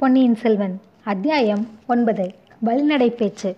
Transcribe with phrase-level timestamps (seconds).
[0.00, 2.24] பொன்னியின் செல்வன் அத்தியாயம் ஒன்பது
[2.66, 3.56] வழிநடை பேச்சு.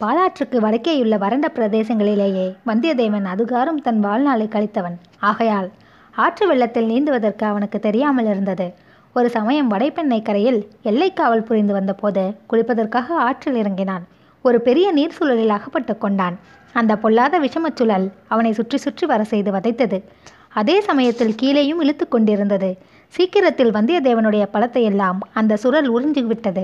[0.00, 4.96] பாலாற்றுக்கு வடக்கேயுள்ள வறண்ட பிரதேசங்களிலேயே வந்தியத்தேவன் அதுகாரும் தன் வாழ்நாளை கழித்தவன்.
[5.18, 5.70] ஆகையால்
[6.14, 8.72] ஆற்று வெள்ளத்தில் நீந்துவதற்கு அவனுக்கு தெரியாமல் இருந்தது.
[9.14, 14.06] ஒரு சமயம் வடைப்பெண்ணை கரையில் எல்லைக்காவல் புரிந்து வந்தபோது குளிப்பதற்காக ஆற்றில் இறங்கினான்.
[14.42, 16.38] ஒரு பெரிய நீர் சூழலில் அகப்பட்டு கொண்டான்.
[16.72, 20.00] அந்த பொல்லாத விஷமச் சுழல் அவனை சுற்றி சுற்றி வர செய்து வதைத்தது.
[20.48, 22.76] அதே சமயத்தில் கீழேயும் இழுத்து கொண்டிருந்தது.
[23.14, 26.62] சீக்கிரத்தில் வந்தியத்தேவனுடைய பலத்தை எல்லாம் அந்த சுழல் உறிஞ்சு விட்டது.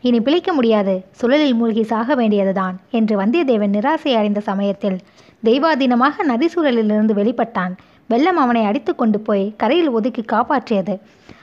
[0.00, 0.94] இனி பிழைக்க முடியாது.
[1.20, 4.96] சுழலில் மூழ்கி சாக வேண்டியதுதான் என்று வந்தியத்தேவன் நிராசை அடைந்த சமயத்தில்
[5.44, 7.74] தெய்வாதீனமாக நதி சுழலிலிருந்து வெளிப்பட்டான்.
[8.06, 10.98] வெள்ளம் அவனை அடித்து கொண்டு போய் கரையில் ஒதுக்கி காப்பாற்றியது.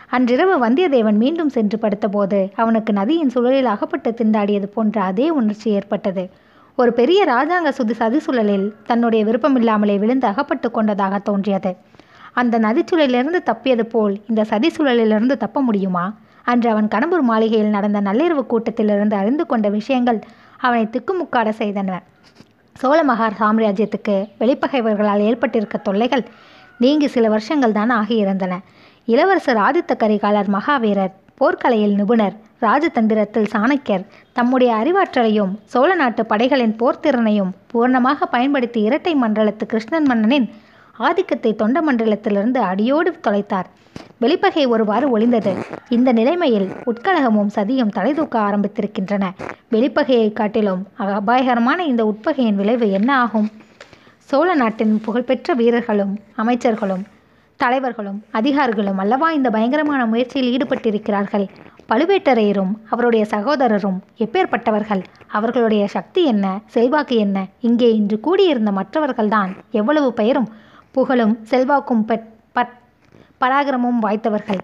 [0.10, 6.30] அன்றிரவு வந்தியத்தேவன் மீண்டும் சென்று படுத்தபோது அவனுக்கு நதியின் சுழலில் அகப்பட்டு திண்டாடியது போன்ற அதே உணர்ச்சி ஏற்பட்டது.
[6.76, 11.74] ஒரு பெரிய ராஜாங்க சுதி சதிசுழலில் தன்னுடைய விருப்பமில்லாமலே விழுந்து அகப்பட்டு கொண்டதாக தோன்றியது.
[12.42, 16.06] அந்த நதிச்சுழலிலிருந்து தப்பியது போல் இந்த சதி சூழலிலிருந்து தப்ப முடியுமா?
[16.46, 20.20] அன்று அவன் கடம்பூர் மாளிகையில் நடந்த நள்ளிரவு கூட்டத்திலிருந்து அறிந்து கொண்ட விஷயங்கள்
[20.60, 21.90] அவனை திக்குமுக்காட செய்தன.
[22.76, 26.24] சோழ மகார் சாம்ராஜ்யத்துக்கு வெளிப்பகைவர்களால் ஏற்பட்டிருக்க தொல்லைகள்
[26.80, 28.54] நீங்கி சில வருஷங்கள் தான் ஆகியிருந்தன.
[29.08, 38.28] இளவரசர் ஆதித்த கரிகாலர் மகாவீரர் போர்க்கலையில் நிபுணர் ராஜதந்திரத்தில் சாணக்கியர் தம்முடைய அறிவாற்றலையும் சோழ நாட்டு படைகளின் போர்த்திறனையும் பூர்ணமாக
[38.32, 40.48] பயன்படுத்தி இரட்டை மண்டலத்து கிருஷ்ணன் மன்னனின்
[41.08, 43.68] ஆதிக்கத்தை தொண்ட மண்டலத்திலிருந்து அடியோடு தொலைத்தார்.
[44.20, 45.52] வெளிப்பகை ஒருவாறு ஒளிந்தது.
[45.90, 49.26] இந்த நிலைமையில் உட்கலகமும் சதியும் தலைதூக்க ஆரம்பித்திருக்கின்றன.
[49.72, 50.82] வெளிப்பகையை காட்டிலும்
[51.20, 53.50] அபாயகரமான இந்த உட்பகையின் விளைவு என்ன ஆகும்?
[54.30, 57.06] சோழ நாட்டின் புகழ்பெற்ற வீரர்களும் அமைச்சர்களும்
[57.60, 61.46] தலைவர்களும் அதிகாரிகளும் அல்லவா இந்த பயங்கரமான முயற்சியில் ஈடுபட்டிருக்கிறார்கள்?
[61.90, 65.04] பழுவேட்டரையரும் அவருடைய சகோதரரும் எப்பேற்பட்டவர்கள்?
[65.28, 66.46] அவர்களுடைய சக்தி என்ன?
[66.66, 67.38] செல்வாக்கு என்ன?
[67.60, 70.50] இங்கே இன்று கூடியிருந்த மற்றவர்கள்தான் எவ்வளவு பெயரும்
[70.96, 72.26] புகழும் செல்வாக்கும் பட்
[73.42, 74.62] பராக்கிரமும் வாய்த்தவர்கள்.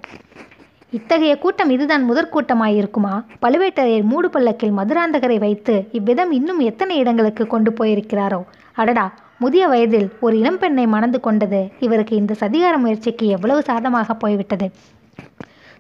[0.98, 3.14] இத்தகைய கூட்டம் இதுதான் முதற் கூட்டமாயிருக்குமா?
[3.44, 8.42] பழுவேட்டரையர் மூடு பல்லக்கில் மதுராந்தகரை வைத்து இவ்விதம் இன்னும் எத்தனை இடங்களுக்கு கொண்டு போயிருக்கிறாரோ?
[8.82, 9.06] அடடா
[9.44, 14.68] முதிய வயதில் ஒரு இளம்பெண்ணை மணந்து கொண்டது இவருக்கு இந்த சதிகார முயற்சிக்கு எவ்வளவு சாதமாக போய்விட்டது.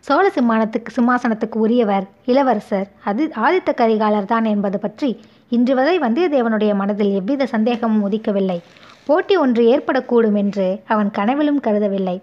[0.07, 5.09] சோழ சிம்மானத்துக்கு சிம்மாசனத்துக்கு உரியவர் இளவரசர் அது ஆதித்த கரிகாலர் தான் என்பது பற்றி
[5.57, 8.59] இன்று வரை வந்தியத்தேவனுடைய மனதில் எவ்வித சந்தேகமும் உதிக்கவில்லை.
[9.07, 12.15] போட்டி ஒன்று ஏற்படக்கூடும் என்று அவன் கனவிலும் கருதவில்லை.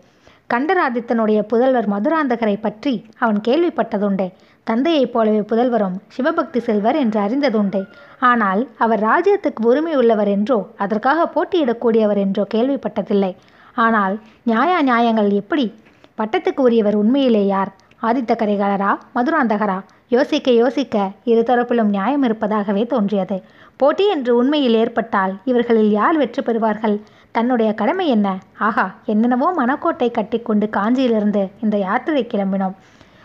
[0.50, 4.26] கண்டராதித்தனுடைய புதல்வர் மதுராந்தகரை பற்றி அவன் கேள்விப்பட்டதுண்டு.
[4.64, 7.80] தந்தையைப் போலவே புதல்வரும் சிவபக்தி செல்வர் என்று அறிந்ததுண்டு.
[8.30, 13.32] ஆனால் அவர் ராஜ்யத்துக்கு உரிமை உள்ளவர் என்றோ அதற்காக போட்டியிடக்கூடியவர் என்றோ கேள்விப்பட்டதில்லை.
[13.76, 15.66] ஆனால் நியாய நியாயங்கள் எப்படி?
[16.18, 17.72] பட்டத்துக்கு உரியவர் உண்மையிலே யார்?
[18.02, 19.78] ஆதித்த கரிகாலரா மதுராந்தகரா?
[20.08, 23.36] யோசிக்க யோசிக்க இரு தரப்பிலும் நியாயம் இருப்பதாகவே தோன்றியது.
[23.80, 26.96] போட்டி என்று உண்மையில் ஏற்பட்டால் இவர்களில் யார் வெற்றி பெறுவார்கள்?
[27.32, 28.28] தன்னுடைய கடமை என்ன?
[28.58, 32.76] ஆகா என்னென்னவோ மனக்கோட்டை கட்டிக்கொண்டு காஞ்சியிலிருந்து இந்த யாத்திரை கிளம்பினோம்.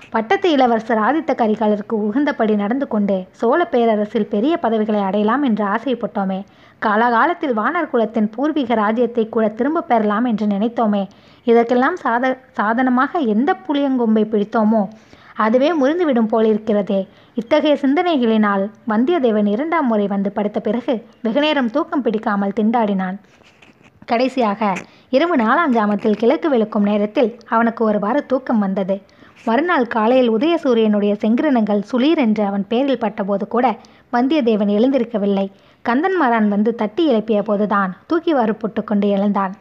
[0.09, 6.39] பட்டத்து இளவரசர் ஆதித்த கரிகாலருக்கு உகந்தபடி நடந்து கொண்டு சோழ பேரரசில் பெரிய பதவிகளை அடையலாம் என்று ஆசைப்பட்டோமே.
[6.79, 11.03] காலகாலத்தில் வானர் குலத்தின் பூர்வீக ராஜ்யத்தை கூட திரும்ப பெறலாம் என்று நினைத்தோமே.
[11.47, 14.81] இதற்கெல்லாம் சாத சாதனமாக எந்த புளியங்கொம்பை பிடித்தோமோ?
[15.37, 17.07] அதுவே முறிந்துவிடும் போலிருக்கிறதே.
[17.33, 23.17] இத்தகைய சிந்தனைகளினால் வந்தியத்தேவன் இரண்டாம் முறை வந்து படுத்த பிறகு வெகுநேரம் தூக்கம் பிடிக்காமல் திண்டாடினான்.
[24.05, 24.73] கடைசியாக
[25.09, 28.95] இரவு நாலாம் ஜாமத்தில் கிழக்கு வெளுக்கும் நேரத்தில் அவனுக்கு ஒருவாறு தூக்கம் வந்தது.
[29.45, 33.65] மறுநாள் காலையில் உதயசூரியனுடைய செங்கிரணங்கள் சுளீர் என்று அவன் பேரில் பட்டபோது கூட
[34.13, 35.45] வந்தியத்தேவன் எழுந்திருக்கவில்லை.
[35.85, 39.53] கந்தன்மாரான் வந்து தட்டி எழுப்பிய போதுதான் தூக்கிவாறு போட்டுக்கொண்டு எழுந்தான்.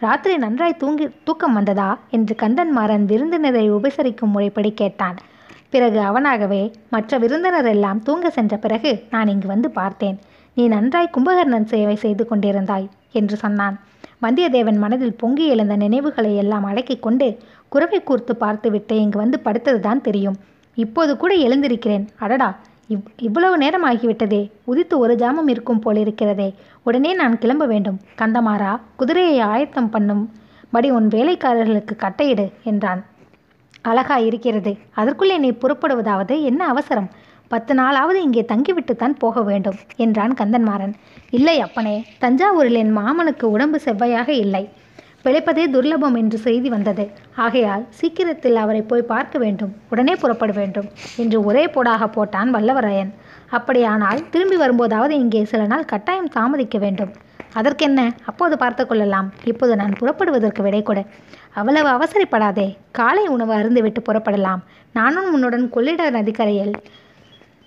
[0.00, 1.98] ராத்திரி நன்றாய் தூங்கி தூக்கம் வந்ததா?
[2.10, 5.16] என்று கந்தன்மாறன் விருந்தினரை உபசரிக்கும் முறைப்படி கேட்டான்.
[5.70, 10.18] பிறகு அவனாகவே மற்ற விருந்தினர் எல்லாம் தூங்க சென்ற பிறகு நான் இங்கு வந்து பார்த்தேன்.
[10.54, 13.76] நீ நன்றாய் கும்பகர்ணன் சேவை செய்து கொண்டிருந்தாய் என்று சொன்னான்.
[14.22, 17.38] வந்தியத்தேவன் மனதில் பொங்கி எழுந்த நினைவுகளை எல்லாம் அடக்கிக் கொண்டு
[17.68, 20.36] குறவை கூர்த்து பார்த்துவிட்டு இங்கு வந்து படுத்ததுதான் தெரியும்.
[20.74, 22.08] இப்போது கூட எழுந்திருக்கிறேன்.
[22.18, 22.48] அடடா!
[22.88, 26.54] இவ் இவ்வளவு நேரம் ஆகிவிட்டதே உதித்து ஒரு ஜாமம் இருக்கும் போலிருக்கிறதே.
[26.82, 28.00] உடனே நான் கிளம்ப வேண்டும்.
[28.18, 30.30] கந்தமாரா குதிரையை ஆயத்தம் பண்ணும்.
[30.70, 33.04] படி உன் வேலைக்காரர்களுக்கு கட்டையிடு என்றான்.
[33.82, 34.72] அழகா இருக்கிறது.
[34.94, 37.10] அதற்குள்ளே நீ புறப்படுவதாவது என்ன அவசரம்?
[37.48, 40.94] பத்து நாளாவது இங்கே தங்கிவிட்டுத்தான் போக வேண்டும் என்றான் கந்தன்மாறன்.
[41.30, 44.68] இல்லை அப்பனே தஞ்சாவூரில் என் மாமனுக்கு உடம்பு செவ்வையாக இல்லை.
[45.24, 47.10] பிழைப்பதே துர்லபம் என்று செய்தி வந்தது.
[47.34, 49.74] ஆகையால் சீக்கிரத்தில் அவரை போய் பார்க்க வேண்டும்.
[49.90, 53.12] உடனே புறப்பட வேண்டும் என்று ஒரே போடாக போட்டான் வல்லவராயன்.
[53.50, 57.12] அப்படியானால் திரும்பி வரும்போதாவது இங்கே சில நாள் கட்டாயம் தாமதிக்க வேண்டும்.
[57.52, 58.12] அதற்கென்ன?
[58.24, 59.32] அப்போது பார்த்து கொள்ளலாம்.
[59.44, 61.04] இப்போது நான் புறப்படுவதற்கு விடை கொடு.
[61.54, 62.76] அவ்வளவு அவசரப்படாதே.
[62.92, 64.62] காலை உணவு அருந்துவிட்டு புறப்படலாம்.
[64.92, 66.74] நானும் உன்னுடன் கொள்ளிட நதிக்கரையில்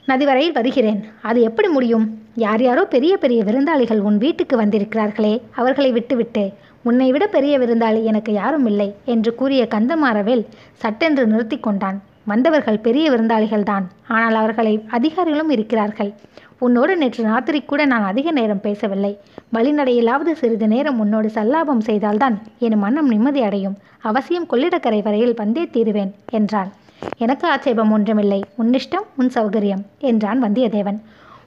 [0.05, 1.05] நதி வரையில் வருகிறேன்.
[1.21, 2.05] அது எப்படி முடியும்?
[2.35, 5.41] யார் யாரோ பெரிய பெரிய விருந்தாளிகள் உன் வீட்டுக்கு வந்திருக்கிறார்களே.
[5.55, 6.53] அவர்களை விட்டுவிட்டு.
[6.83, 12.01] உன்னை விட பெரிய விருந்தாளி எனக்கு யாரும் இல்லை என்று கூறிய கந்தமாறவேல் சட்டென்று நிறுத்தி கொண்டான்.
[12.25, 13.85] வந்தவர்கள் பெரிய விருந்தாளிகள்தான்.
[14.07, 16.13] ஆனால் அவர்களை அதிகாரிகளும் இருக்கிறார்கள்.
[16.59, 19.17] உன்னோடு நேற்று ராத்திரி கூட நான் அதிக நேரம் பேசவில்லை.
[19.53, 23.77] வழிநடையிலாவது சிறிது நேரம் உன்னோடு சல்லாபம் செய்தால்தான் என் மனம் நிம்மதி அடையும்.
[24.01, 26.71] அவசியம் கொள்ளிடக்கரை வரையில் வந்தே தீருவேன் என்றான்.
[27.17, 28.43] எனக்கு ஆட்சேபம் ஒன்றுமில்லை.
[28.57, 30.99] உன்னிஷ்டம் உன் சௌகரியம் என்றான் வந்தியத்தேவன்.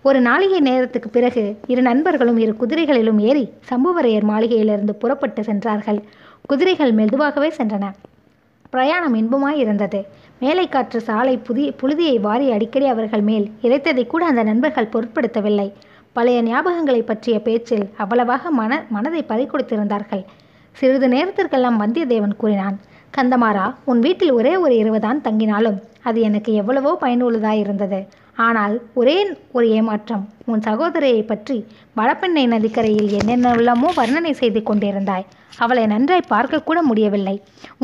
[0.04, 5.98] ஒரு நாளிகை நேரத்துக்கு பிறகு இரு நண்பர்களும் இரு குதிரைகளிலும் ஏறி சம்புவரையர் மாளிகையிலிருந்து புறப்பட்டு சென்றார்கள்.
[6.46, 7.84] குதிரைகள் மெதுவாகவே சென்றன.
[8.70, 10.00] பிரயாணம் இன்பமாய் இருந்தது
[10.38, 15.68] மேலை காற்று சாலை புதிய புழுதியை வாரி அடிக்கடி அவர்கள் மேல் இறைத்ததை கூட அந்த நண்பர்கள் பொருட்படுத்தவில்லை.
[16.12, 20.24] பழைய ஞாபகங்களை பற்றிய பேச்சில் அவ்வளவாக மன மனதை பறிக்கொடுத்திருந்தார்கள்
[20.76, 22.76] சிறிது நேரத்திற்கெல்லாம் வந்தியத்தேவன் கூறினான்
[23.16, 28.00] கந்தமாரா உன் வீட்டில் ஒரே ஒரு இரவுதான் தங்கினாலும் அது எனக்கு எவ்வளவோ பயனுள்ளதாய் இருந்தது
[28.46, 29.16] ஆனால் ஒரே
[29.56, 30.22] ஒரு ஏமாற்றம்.
[30.50, 31.56] உன் சகோதரியை பற்றி
[31.98, 35.26] வடபெண்ணை நதிக்கரையில் என்னென்னவெல்லாமோ வர்ணனை செய்து கொண்டிருந்தாய்.
[35.64, 37.34] அவளை நன்றாய் பார்க்கக்கூட முடியவில்லை.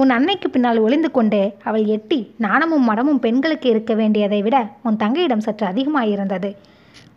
[0.01, 4.59] உன் அன்னைக்கு பின்னால் ஒளிந்து கொண்டு அவள் எட்டி நாணமும் மடமும் பெண்களுக்கு இருக்க வேண்டியதை விட
[4.89, 6.51] உன் தங்கையிடம் சற்று அதிகமாயிருந்தது.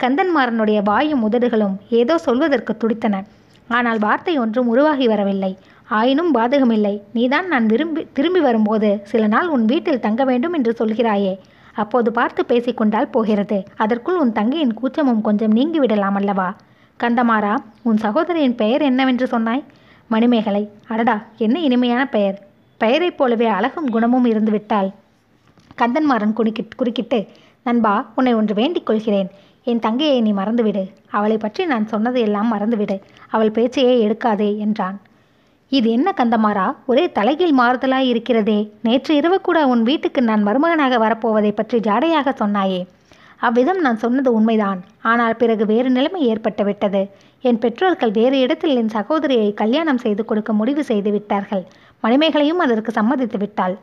[0.04, 3.16] கந்தன்மாறனுடைய வாயும் உதடுகளும் ஏதோ சொல்வதற்கு துடித்தன.
[3.70, 5.52] ஆனால் வார்த்தை ஒன்றும் உருவாகி வரவில்லை.
[5.98, 6.96] ஆயினும் பாதகமில்லை.
[7.18, 11.34] நீதான் நான் விரும்பி திரும்பி வரும்போது சில நாள் உன் வீட்டில் தங்க வேண்டும் என்று சொல்கிறாயே.
[11.80, 13.58] அப்போது பார்த்து பேசிக்கொண்டால் போகிறது.
[13.76, 16.50] அதற்குள் உன் தங்கையின் கூச்சமும் கொஞ்சம் நீங்கிவிடலாம் அல்லவா?
[17.00, 19.64] கந்தமாரா உன் சகோதரியின் பெயர் என்னவென்று சொன்னாய்?
[20.08, 22.38] மணிமேகலை அடடா என்ன இனிமையான பெயர்.
[22.82, 24.90] பெயரைப் போலவே அழகும் குணமும் இருந்துவிட்டால்
[25.78, 27.20] கந்தன்மாறன் குறுக்கி குறுக்கிட்டு
[27.64, 29.30] நண்பா உன்னை ஒன்று வேண்டிக் கொள்கிறேன்.
[29.64, 30.84] என் தங்கையை நீ மறந்துவிடு.
[31.10, 32.98] அவளை பற்றி நான் சொன்னதையெல்லாம் மறந்துவிடு.
[33.30, 34.98] அவள் பேச்சையே எடுக்காதே என்றான்.
[35.78, 38.60] இது என்ன கந்தமாரா ஒரே தலைகீழ் மாறுதலாய் இருக்கிறதே.
[38.86, 42.80] நேற்று இரவு கூட உன் வீட்டுக்கு நான் மருமகனாக வரப்போவதை பற்றி ஜாடையாக சொன்னாயே.
[43.48, 44.80] அவ்விதம் நான் சொன்னது உண்மைதான்.
[45.12, 47.02] ஆனால் பிறகு வேறு நிலைமை ஏற்பட்டு விட்டது.
[47.44, 51.64] என் பெற்றோர்கள் வேறு இடத்தில் என் சகோதரியை கல்யாணம் செய்து கொடுக்க முடிவு செய்து விட்டார்கள்.
[52.04, 53.76] மணிமேகலையும் அதற்கு சம்மதித்து விட்டாள்.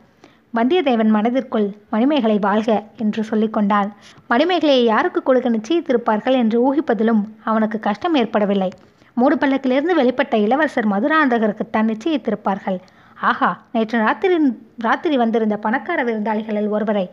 [0.57, 2.69] வந்தியத்தேவன் மனதிற்குள் மணிமேகலை வாழ்க
[3.03, 3.89] என்று சொல்லிக்கொண்டாள்
[4.31, 8.69] மணிமேகலையை யாருக்கு கொடுக்க நிச்சயித்திருப்பார்கள் என்று ஊகிப்பதிலும் அவனுக்கு கஷ்டம் ஏற்படவில்லை.
[9.19, 12.77] மூடு பல்லக்கிலிருந்து வெளிப்பட்ட இளவரசர் மதுராந்தகருக்கு மதுராந்தகருக்குத்தான் நிச்சயித்திருப்பார்கள்.
[13.29, 14.35] ஆஹா நேற்று ராத்திரி
[14.85, 17.05] ராத்திரி வந்திருந்த பணக்கார விருந்தாளிகளில் ஒருவரை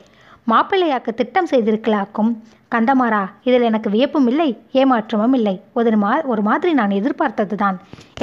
[0.52, 2.30] மாப்பிள்ளையாக்கு திட்டம் செய்திருக்கலாக்கும்.
[2.74, 5.54] கந்தமாரா இதில் எனக்கு வியப்பும் இல்லை ஏமாற்றமும் இல்லை.
[5.78, 7.76] ஒரு மா ஒரு மாதிரி நான் எதிர்பார்த்தது தான்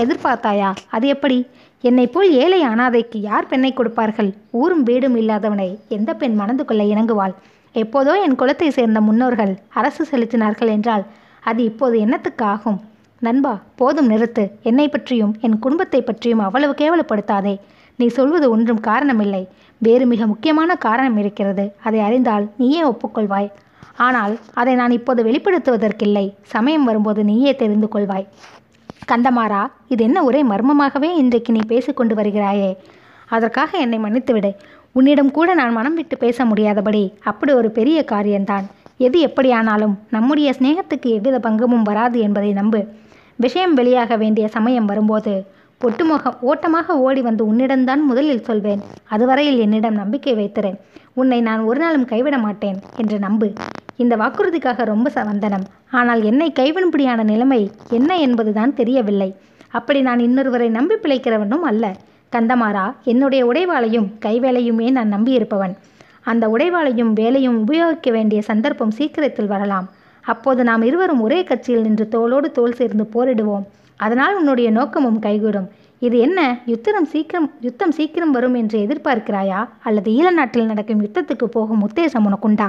[0.04, 0.69] எதிர்பார்த்தாயா?
[0.89, 1.38] அது எப்படி?
[1.83, 4.30] என்னை போல் ஏழை அனாதைக்கு யார் பெண்ணை கொடுப்பார்கள்?
[4.51, 7.36] ஊரும் வீடும் இல்லாதவனை எந்த பெண் மணந்து கொள்ள இணங்குவாள்?
[7.75, 11.06] எப்போதோ என் குலத்தை சேர்ந்த முன்னோர்கள் அரசு செலுத்தினார்கள் என்றால்
[11.44, 12.80] அது இப்போது என்னத்துக்கு ஆகும்
[13.21, 14.44] நண்பா போதும் நிறுத்து.
[14.63, 17.59] என்னை பற்றியும் என் குடும்பத்தை பற்றியும் அவ்வளவு கேவலப்படுத்தாதே.
[17.95, 19.47] நீ சொல்வது ஒன்றும் காரணமில்லை.
[19.77, 21.65] வேறு மிக முக்கியமான காரணம் இருக்கிறது.
[21.83, 23.50] அதை அறிந்தால் நீயே ஒப்புக்கொள்வாய்.
[23.97, 26.25] ஆனால் அதை நான் இப்போது வெளிப்படுத்துவதற்கில்லை.
[26.41, 28.27] சமயம் வரும்போது நீயே தெரிந்து கொள்வாய்.
[29.12, 32.75] கந்தமாரா இது என்ன ஒரே மர்மமாகவே இன்றைக்கு நீ பேசிக்கொண்டு வருகிறாயே?
[33.27, 34.51] அதற்காக என்னை மன்னித்துவிடு.
[34.91, 38.65] உன்னிடம் கூட நான் மனம் விட்டு பேச முடியாதபடி அப்படி ஒரு பெரிய காரியம்தான்.
[38.97, 42.81] எது எப்படியானாலும் நம்முடைய சிநேகத்துக்கு எவ்வித பங்கமும் வராது என்பதை நம்பு.
[43.46, 45.34] விஷயம் வெளியாக வேண்டிய சமயம் வரும்போது
[45.82, 48.82] ஒட்டுமொக ஓட்டமாக ஓடி வந்து உன்னிடம்தான் முதலில் சொல்வேன்.
[49.14, 50.72] அதுவரையில் என்னிடம் நம்பிக்கை வைத்திரு.
[51.14, 53.48] உன்னை நான் ஒரு நாளும் கைவிட மாட்டேன் என்று நம்பு.
[54.04, 55.66] இந்த வாக்குறுதிக்காக ரொம்ப ச வந்தனம்.
[56.00, 59.30] ஆனால் என்னை கைவிடும்படியான நிலைமை என்ன என்பதுதான் தெரியவில்லை.
[59.78, 61.86] அப்படி நான் இன்னொருவரை நம்பி பிழைக்கிறவனும் அல்ல.
[62.36, 65.74] கந்தமாரா என்னுடைய உடைவாளையும் கைவேலையுமே நான் நம்பியிருப்பவன்.
[66.31, 69.88] அந்த உடைவாளையும் வேலையும் உபயோகிக்க வேண்டிய சந்தர்ப்பம் சீக்கிரத்தில் வரலாம்.
[70.33, 73.66] அப்போது நாம் இருவரும் ஒரே கட்சியில் நின்று தோளோடு தோல் சேர்ந்து போரிடுவோம்.
[73.95, 75.69] அதனால் உன்னுடைய நோக்கமும் கைகூடும்.
[76.00, 76.40] இது என்ன?
[76.66, 79.59] யுத்தம் சீக்கிரம் யுத்தம் சீக்கிரம் வரும் என்று எதிர்பார்க்கிறாயா?
[79.83, 82.68] அல்லது ஈழ நாட்டில் நடக்கும் யுத்தத்துக்கு போகும் உத்தேசம் உனக்குண்டா?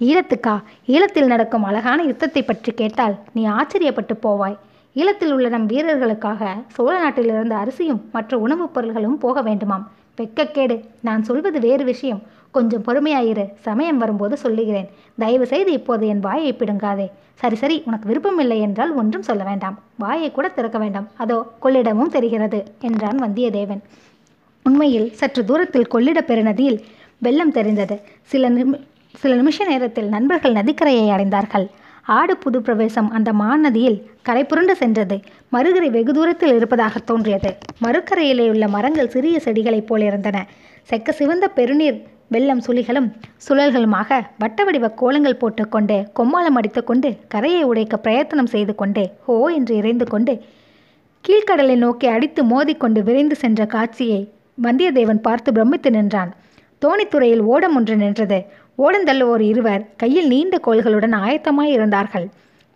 [0.00, 0.54] ஈழத்துக்கா?
[0.86, 4.58] ஈழத்தில் நடக்கும் அழகான யுத்தத்தை பற்றி கேட்டால் நீ ஆச்சரியப்பட்டு போவாய்.
[4.94, 9.84] ஈழத்தில் உள்ள நம் வீரர்களுக்காக சோழ நாட்டிலிருந்து அரிசியும் மற்ற உணவுப் பொருள்களும் போக வேண்டுமாம்.
[10.18, 12.22] வெக்கக்கேடு நான் சொல்வது வேறு விஷயம்.
[12.50, 13.44] கொஞ்சம் பொறுமையாயிரு.
[13.60, 14.88] சமயம் வரும்போது சொல்லுகிறேன்.
[15.18, 17.06] தயவு செய்து இப்போது என் வாயை பிடுங்காதே.
[17.34, 19.78] சரி சரி உனக்கு விருப்பம் இல்லை என்றால் ஒன்றும் சொல்ல வேண்டாம்.
[19.98, 21.08] வாயை கூட திறக்க வேண்டாம்.
[21.16, 23.82] அதோ கொள்ளிடமும் தெரிகிறது என்றான் வந்தியத்தேவன்.
[24.62, 26.80] உண்மையில் சற்று தூரத்தில் கொள்ளிட பெருநதியில்
[27.18, 28.00] வெள்ளம் தெரிந்தது.
[28.22, 28.78] சில நிமி
[29.16, 31.66] சில நிமிஷ நேரத்தில் நண்பர்கள் நதிக்கரையை அடைந்தார்கள்.
[32.04, 35.20] ஆடு புது பிரவேசம் அந்த மாநதியில் கரை புரண்டு சென்றது.
[35.48, 37.56] மறுகரை வெகு தூரத்தில் இருப்பதாக தோன்றியது.
[37.82, 40.46] மறுக்கரையிலே உள்ள மரங்கள் சிறிய செடிகளைப் போல் இருந்தன.
[40.90, 41.98] செக்க சிவந்த பெருநீர்
[42.30, 43.08] வெள்ளம் சுழிகளும்
[43.46, 50.06] சுழல்களுமாக வட்ட வடிவ கோலங்கள் போட்டுக்கொண்டு கொம்மாளம் அடித்துக்கொண்டு கரையை உடைக்க பிரயத்தனம் செய்து கொண்டே ஹோ என்று இறைந்து
[50.06, 50.34] கொண்டு
[51.24, 54.20] கீழ்க்கடலை நோக்கி அடித்து மோதிக்கொண்டு விரைந்து சென்ற காட்சியை
[54.62, 56.30] வந்தியத்தேவன் பார்த்து பிரமித்து நின்றான்.
[56.82, 58.38] தோணித்துறையில் ஓடம் ஒன்று நின்றது.
[58.78, 62.26] ஓடந்தள்ளுவோர் இருவர் கையில் நீண்ட கோள்களுடன் ஆயத்தமாய் இருந்தார்கள்.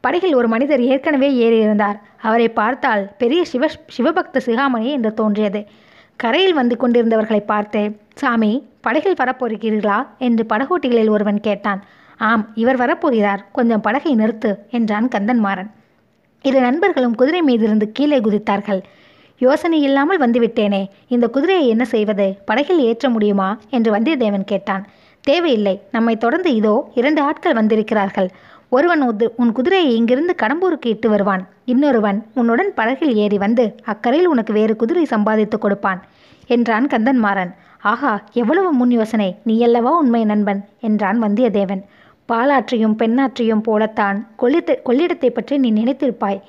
[0.04, 1.98] படகில் ஒரு மனிதர் ஏற்கனவே ஏறியிருந்தார்.
[2.22, 5.62] அவரை பார்த்தால் பெரிய சிவ சிவபக்த சிகாமணி என்று தோன்றியது.
[6.16, 10.06] கரையில் வந்து கொண்டிருந்தவர்களை பார்த்து சாமி படகில் வரப்போகிறீர்களா?
[10.18, 11.84] என்று படகோட்டிகளில் ஒருவன் கேட்டான்.
[12.16, 13.38] ஆம் இவர் வரப்போகிறார்.
[13.52, 15.70] கொஞ்சம் படகை நிறுத்து என்றான் கந்தன்மாறன்.
[16.42, 18.82] இரு நண்பர்களும் குதிரை மீதிருந்து கீழே குதித்தார்கள்.
[19.38, 20.86] யோசனை இல்லாமல் வந்துவிட்டேனே.
[21.08, 22.38] இந்த குதிரையை என்ன செய்வது?
[22.44, 23.58] படகில் ஏற்ற முடியுமா?
[23.70, 24.86] என்று வந்தியத்தேவன் கேட்டான்.
[25.20, 25.80] தேவையில்லை.
[25.90, 28.30] நம்மை தொடர்ந்து இதோ இரண்டு ஆட்கள் வந்திருக்கிறார்கள்.
[28.76, 31.42] ஒருவன் உது உன் குதிரையை இங்கிருந்து கடம்பூருக்கு இட்டு வருவான்.
[31.72, 36.00] இன்னொருவன் உன்னுடன் படகில் ஏறி வந்து அக்கரையில் உனக்கு வேறு குதிரை சம்பாதித்து கொடுப்பான்
[36.54, 37.52] என்றான் கந்தன்மாறன்.
[37.90, 39.28] ஆஹா எவ்வளவு முன் யோசனை.
[39.48, 40.60] நீயல்லவா உண்மை நண்பன்?
[40.80, 41.82] என்றான் வந்தியத்தேவன்.
[42.28, 44.18] பாலாற்றையும் பெண்ணாற்றையும் போலத்தான்.
[44.42, 46.40] கொள்ளித்த கொள்ளிடத்தை பற்றி நீ நினைத்திருப்பாய்.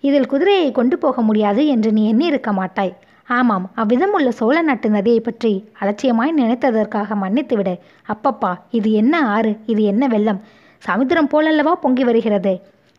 [0.00, 2.94] இதில் குதிரையை கொண்டு போக முடியாது என்று நீ எண்ணியிருக்க மாட்டாய்.
[3.28, 7.74] ஆமாம் அவ்விதம் உள்ள சோழ நாட்டு நதியை பற்றி அலட்சியமாய் நினைத்ததற்காக மன்னித்துவிடு.
[8.12, 9.52] அப்பப்பா இது என்ன ஆறு?
[9.66, 10.42] இது என்ன வெள்ளம்?
[10.86, 12.52] சமுத்திரம் போலல்லவா பொங்கி வருகிறது.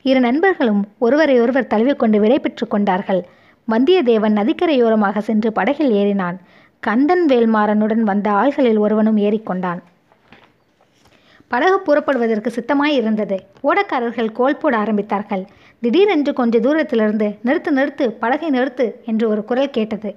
[0.06, 3.22] இரு நண்பர்களும் ஒருவரை ஒருவர் தழுவிக்கொண்டு விடைபெற்று கொண்டார்கள்.
[3.68, 6.38] வந்தியத்தேவன் நதிக்கரையோரமாக சென்று படகில் ஏறினான்.
[6.80, 9.82] கந்தன் வேல்மாறனுடன் வந்த ஆள்களில் ஒருவனும் ஏறிக்கொண்டான்
[11.52, 13.38] படகு புறப்படுவதற்கு சித்தமாய் இருந்தது.
[13.64, 15.44] ஓடக்காரர்கள் கோல் போட ஆரம்பித்தார்கள்.
[15.84, 20.10] திடீரென்று கொஞ்ச தூரத்திலிருந்து நிறுத்து நிறுத்து படகை நிறுத்து என்று ஒரு குரல் கேட்டது.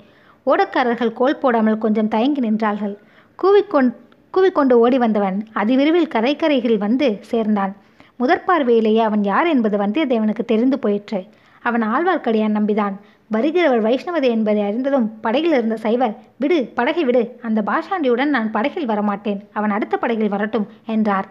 [0.46, 2.94] ஓடக்காரர்கள் கோல் போடாமல் கொஞ்சம் தயங்கி நின்றார்கள்.
[3.38, 3.90] கூவிக்கொண்
[4.34, 7.72] கூவிக்கொண்டு ஓடி வந்தவன் அதிவிரைவில் கரைக்கரையில் வந்து சேர்ந்தான்.
[8.20, 11.20] முதற்பார்வையிலேயே அவன் யார் என்பது வந்தியத்தேவனுக்கு தெரிந்து போயிற்று.
[11.62, 12.96] அவன் ஆழ்வார்க்கடியான் நம்பிதான்.
[13.34, 19.40] வருகிறவர் வைஷ்ணவதை என்பதை அறிந்ததும் படகில் இருந்த சைவர் விடு படகை விடு அந்த பாஷாண்டியுடன் நான் படகில் வரமாட்டேன்
[19.52, 21.28] அவன் அடுத்த படகில் வரட்டும் என்றார்.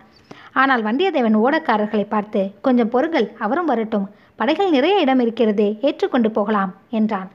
[0.54, 4.06] ஆனால் வந்தியத்தேவன் ஓடக்காரர்களை பார்த்து கொஞ்சம் பொருங்கள் அவரும் வரட்டும்.
[4.36, 7.30] படகில் நிறைய இடம் இருக்கிறதே ஏற்றுக்கொண்டு போகலாம் என்றான்.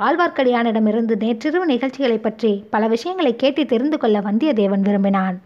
[0.00, 5.36] ஆழ்வார்க்கடியானிடமிருந்து நேற்றிரவு நிகழ்ச்சிகளை பற்றி பல விஷயங்களை கேட்டு தெரிந்து கொள்ள வந்தியத்தேவன் விரும்பினான்.